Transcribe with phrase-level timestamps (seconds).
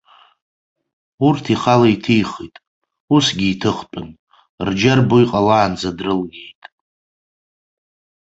[1.27, 2.55] Урҭ ихала иҭихит,
[3.15, 4.09] усгьы иҭыхтәын,
[4.67, 6.61] рџьа рбо иҟалаанӡа дрылгеит.